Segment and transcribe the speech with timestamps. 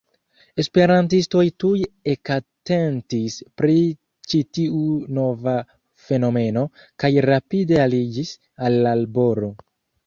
[0.61, 1.81] Esperantistoj tuj
[2.13, 3.77] ekatentis pri
[4.33, 4.83] ĉi tiu
[5.21, 5.55] nova
[6.09, 6.67] fenomeno,
[7.03, 8.35] kaj rapide aliĝis
[8.67, 9.55] al la laboro.